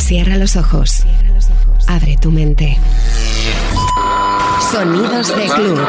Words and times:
Cierra 0.00 0.36
los 0.36 0.56
ojos. 0.56 1.04
Abre 1.86 2.16
tu 2.20 2.30
mente. 2.32 2.76
Sonidos 4.72 5.28
de 5.36 5.46
club. 5.46 5.80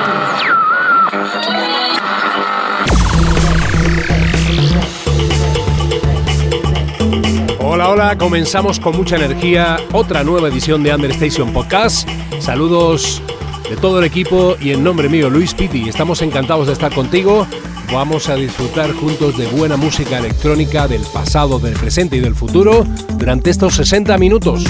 Hola, 7.60 7.90
hola, 7.90 8.18
comenzamos 8.18 8.80
con 8.80 8.96
mucha 8.96 9.16
energía 9.16 9.78
otra 9.92 10.24
nueva 10.24 10.50
edición 10.50 10.84
de 10.84 10.94
Understation 10.94 11.52
Podcast. 11.52 12.08
Saludos 12.40 13.24
de 13.72 13.78
todo 13.78 14.00
el 14.00 14.06
equipo 14.06 14.58
y 14.60 14.72
en 14.72 14.84
nombre 14.84 15.08
mío, 15.08 15.30
Luis 15.30 15.54
Pitti. 15.54 15.88
Estamos 15.88 16.22
encantados 16.22 16.68
de 16.68 16.74
estar 16.74 16.94
contigo. 16.94 17.48
Vamos 17.90 18.28
a 18.28 18.36
disfrutar 18.36 18.92
juntos 18.92 19.38
de 19.38 19.48
buena 19.48 19.78
música 19.78 20.18
electrónica 20.18 20.90
del 20.90 21.04
pasado, 21.04 21.58
del 21.58 21.76
presente 21.76 22.18
y 22.18 22.20
del 22.20 22.36
futuro 22.36 22.86
durante 23.18 23.50
estos 23.50 23.76
60 23.76 24.18
minutos. 24.18 24.66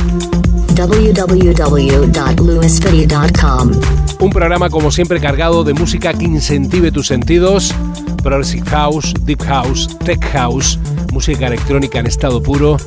Un 4.20 4.30
programa 4.30 4.70
como 4.70 4.92
siempre 4.92 5.20
cargado 5.20 5.64
de 5.64 5.74
música 5.74 6.14
que 6.14 6.26
incentive 6.26 6.92
tus 6.92 7.08
sentidos. 7.08 7.74
Progressive 8.22 8.70
House, 8.70 9.16
Deep 9.22 9.42
House, 9.42 9.98
Tech 10.06 10.24
House, 10.32 10.78
música 11.12 11.48
electrónica 11.48 11.98
en 11.98 12.06
estado 12.06 12.44
puro, 12.44 12.78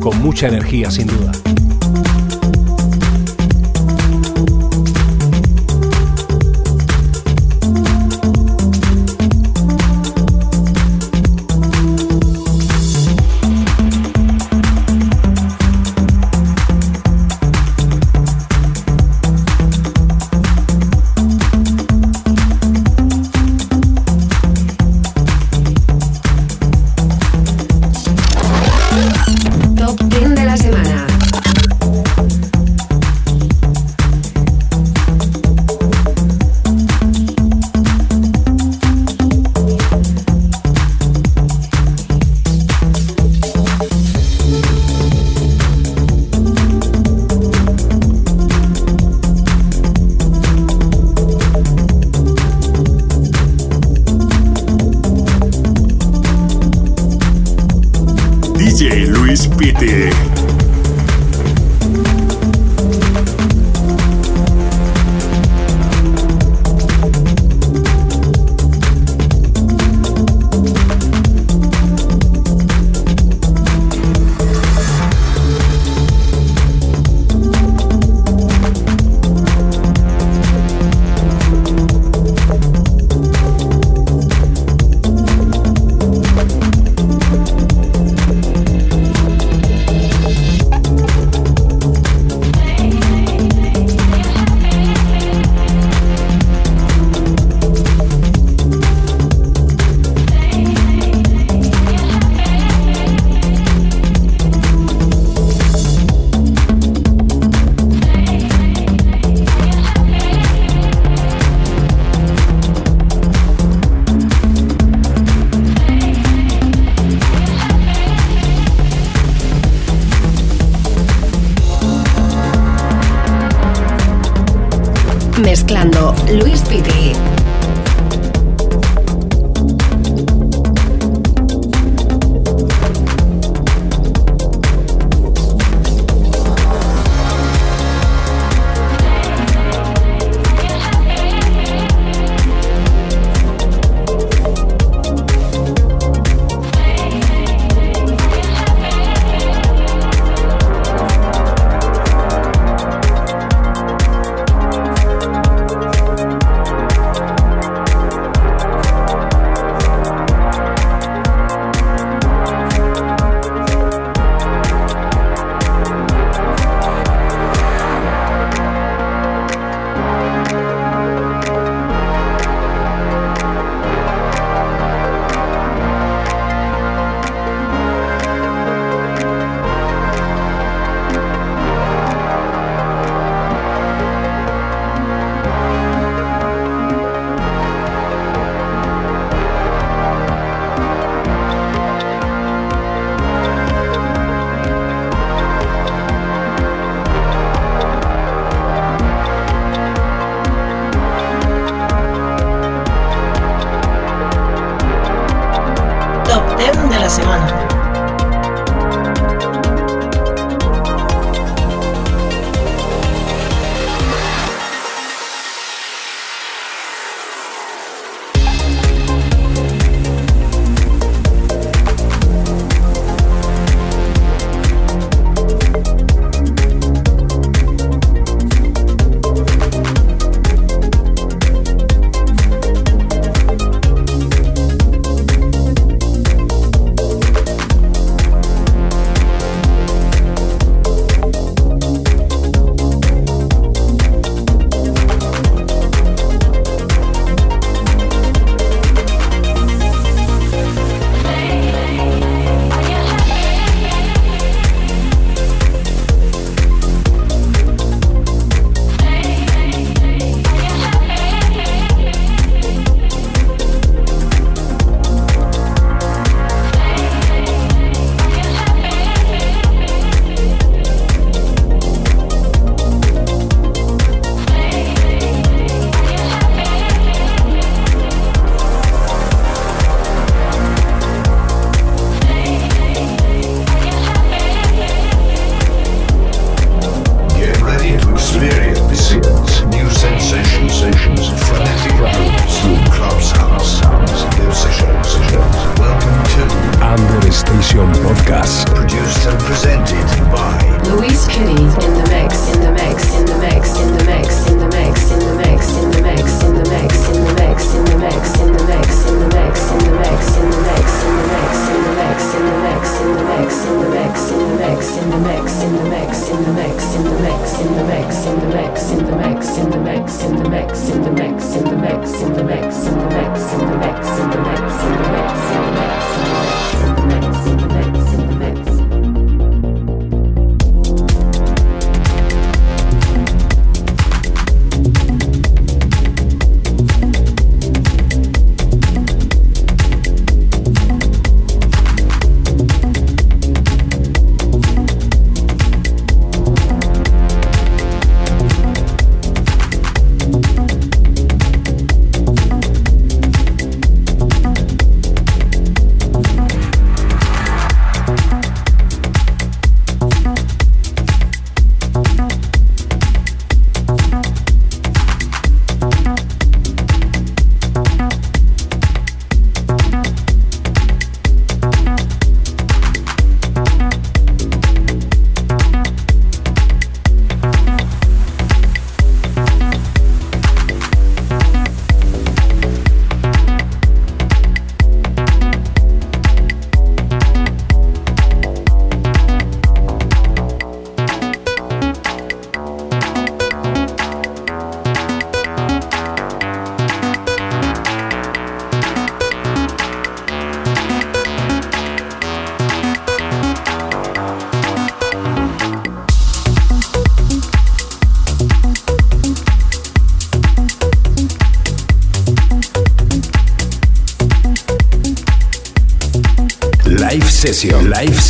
con 0.00 0.20
mucha 0.20 0.48
energía 0.48 0.90
sin 0.90 1.06
duda. 1.06 1.30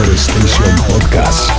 Podcast. 0.00 1.50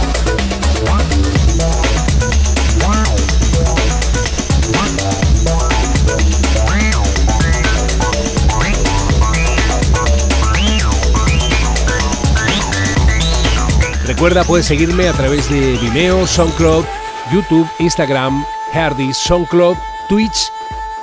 Recuerda, 14.08 14.44
puedes 14.44 14.66
seguirme 14.66 15.08
a 15.08 15.14
través 15.14 15.48
de 15.50 15.78
Vimeo, 15.78 16.26
SoundCloud, 16.26 16.86
YouTube, 17.32 17.70
Instagram, 17.78 18.44
Hardys, 18.74 19.18
SoundCloud, 19.18 19.78
Twitch 20.10 20.52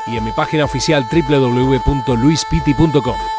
y 0.09 0.17
en 0.17 0.25
mi 0.25 0.33
página 0.33 0.65
oficial 0.65 1.07
www.luispiti.com. 1.09 3.38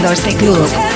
14 0.00 0.36
Club. 0.36 0.95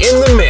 in 0.00 0.20
the 0.20 0.34
mix. 0.36 0.47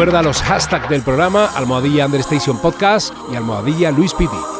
Recuerda 0.00 0.22
los 0.22 0.40
hashtags 0.40 0.88
del 0.88 1.02
programa, 1.02 1.44
almohadilla 1.54 2.06
Understation 2.06 2.56
Podcast 2.56 3.12
y 3.30 3.36
almohadilla 3.36 3.90
Luis 3.90 4.14
Piti. 4.14 4.59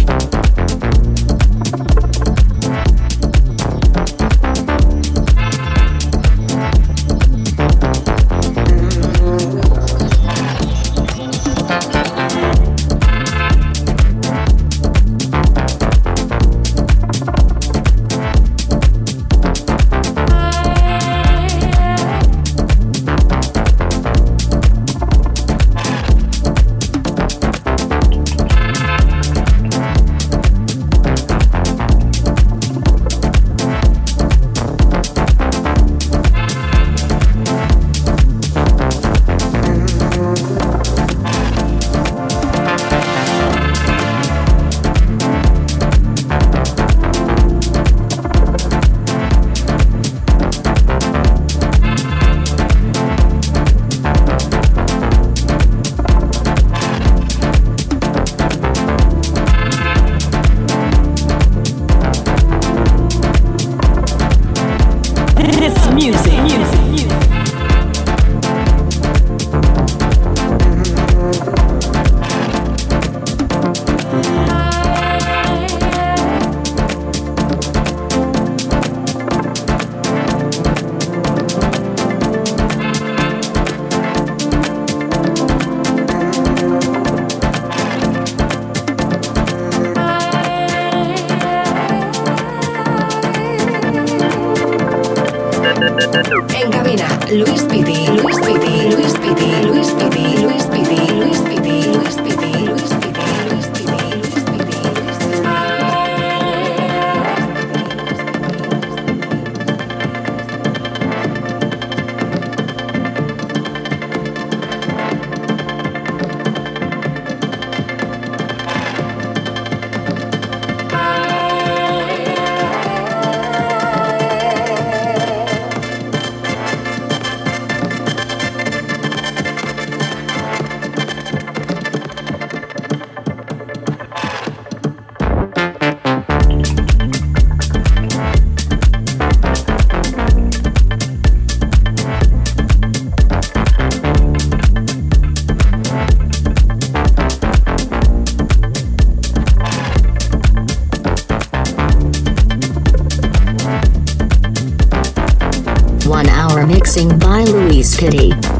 City. 158.01 158.50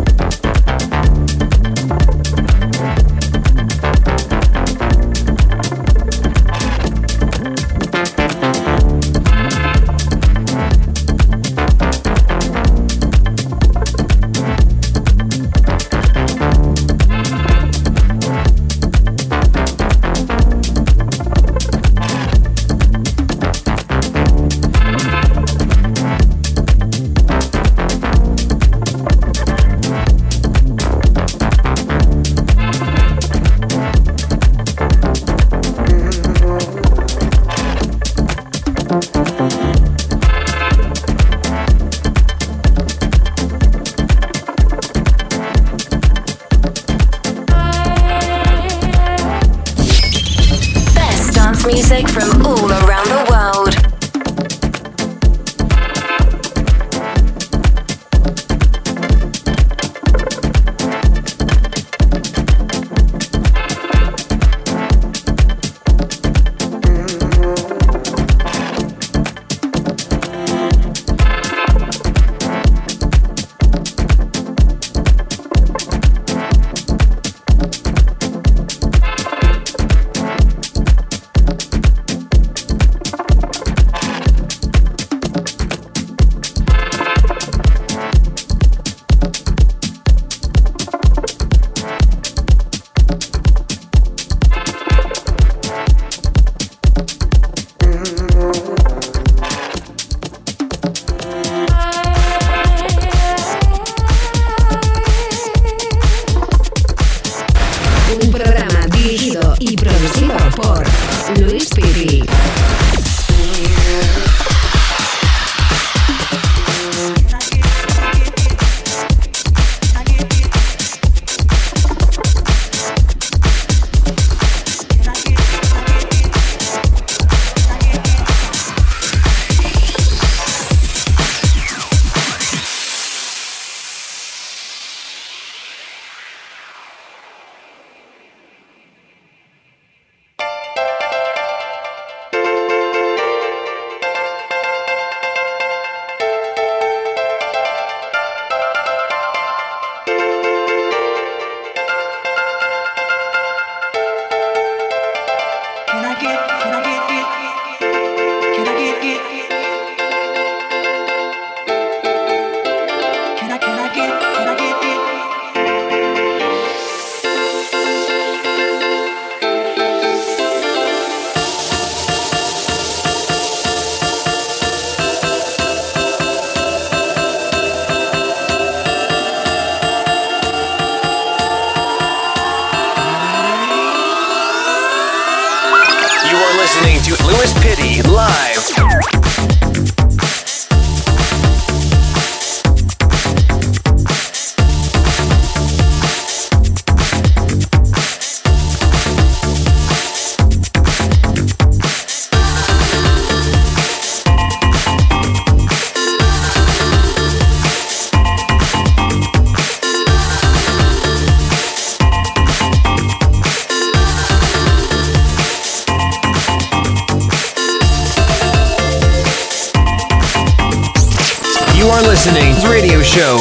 Listening 222.23 222.53
to 222.61 222.69
radio 222.69 223.01
show 223.01 223.39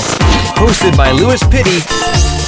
hosted 0.57 0.97
by 0.97 1.11
Lewis 1.11 1.43
Pitty. 1.49 2.40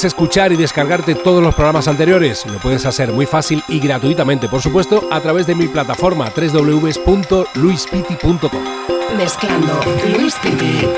¿Quieres 0.00 0.14
escuchar 0.14 0.50
y 0.50 0.56
descargarte 0.56 1.14
todos 1.14 1.42
los 1.42 1.54
programas 1.54 1.86
anteriores? 1.86 2.46
Lo 2.46 2.58
puedes 2.58 2.86
hacer 2.86 3.12
muy 3.12 3.26
fácil 3.26 3.62
y 3.68 3.80
gratuitamente, 3.80 4.48
por 4.48 4.62
supuesto, 4.62 5.06
a 5.10 5.20
través 5.20 5.46
de 5.46 5.54
mi 5.54 5.68
plataforma 5.68 6.32
www.luispiti.com. 6.34 9.18
Mezclando 9.18 9.78
Luis 10.16 10.36
Piti. 10.36 10.88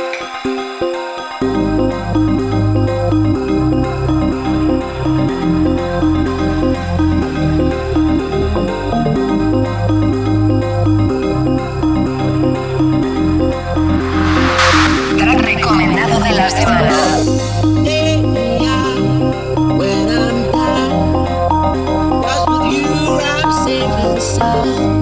yourself 24.39 25.02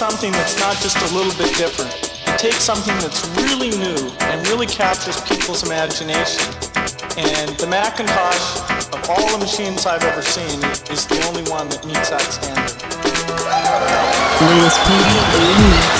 Something 0.00 0.32
that's 0.32 0.58
not 0.58 0.72
just 0.80 0.96
a 0.96 1.14
little 1.14 1.36
bit 1.36 1.54
different. 1.58 1.92
It 2.24 2.38
takes 2.38 2.64
something 2.64 2.96
that's 3.04 3.20
really 3.36 3.68
new 3.68 4.08
and 4.32 4.40
really 4.48 4.64
captures 4.64 5.20
people's 5.28 5.62
imagination. 5.62 6.40
And 7.20 7.52
the 7.60 7.66
Macintosh, 7.68 8.64
of 8.96 9.00
all 9.12 9.28
the 9.36 9.44
machines 9.44 9.84
I've 9.84 10.02
ever 10.02 10.22
seen, 10.22 10.56
is 10.88 11.04
the 11.04 11.20
only 11.28 11.44
one 11.52 11.68
that 11.68 11.84
meets 11.84 12.08
that 12.08 12.24
standard. 12.32 12.80
Louis 14.40 14.76
Petey 14.88 15.20
in 15.20 15.44
the 15.44 15.60
mix, 15.68 15.92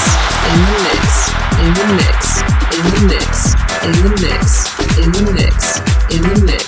in 0.49 0.57
the 0.65 0.81
mix, 0.89 1.21
in 1.61 1.77
the 1.77 1.87
mix, 2.01 2.41
in 2.81 2.89
the 2.89 3.05
mix, 3.05 3.53
in 3.85 3.93
the 4.01 4.13
mix, 4.17 4.65
in 4.97 5.13
the 5.13 5.33
mix, 5.37 5.81
in 6.09 6.60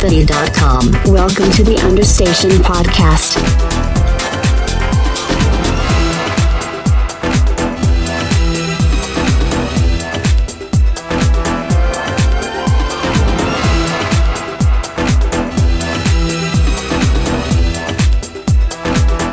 Welcome 0.00 1.50
to 1.56 1.64
the 1.64 1.76
Understation 1.84 2.62
Podcast. 2.62 3.36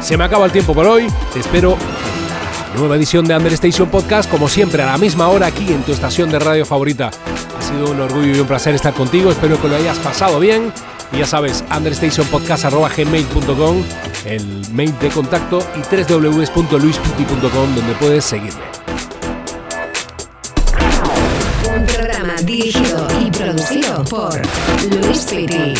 Se 0.01 0.17
me 0.17 0.23
acaba 0.23 0.45
el 0.47 0.51
tiempo 0.51 0.73
por 0.73 0.87
hoy. 0.87 1.07
Te 1.31 1.41
espero 1.41 1.77
en 2.73 2.79
nueva 2.79 2.95
edición 2.95 3.25
de 3.25 3.37
Understation 3.37 3.87
Podcast, 3.87 4.31
como 4.31 4.47
siempre, 4.47 4.81
a 4.81 4.87
la 4.87 4.97
misma 4.97 5.27
hora 5.27 5.45
aquí 5.45 5.71
en 5.71 5.83
tu 5.83 5.91
estación 5.91 6.31
de 6.31 6.39
radio 6.39 6.65
favorita. 6.65 7.11
Sido 7.75 7.91
un 7.91 7.99
orgullo 7.99 8.37
y 8.37 8.39
un 8.39 8.47
placer 8.47 8.73
estar 8.73 8.93
contigo. 8.93 9.31
Espero 9.31 9.61
que 9.61 9.67
lo 9.67 9.75
hayas 9.75 9.97
pasado 9.97 10.39
bien. 10.39 10.71
Y 11.11 11.17
ya 11.17 11.25
sabes, 11.25 11.61
understationpodcast.gmail.com, 11.75 13.83
el 14.25 14.61
mail 14.71 14.97
de 14.99 15.09
contacto 15.09 15.59
y 15.75 15.81
www.luisputi.com 16.13 17.75
donde 17.75 17.93
puedes 17.99 18.23
seguirme. 18.23 18.61
Un 21.75 21.85
programa 21.85 22.35
dirigido 22.43 23.05
y 23.21 23.29
producido 23.29 24.05
por 24.05 24.41
Luis 24.89 25.25
Piti. 25.25 25.73